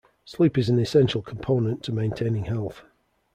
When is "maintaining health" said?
1.91-2.81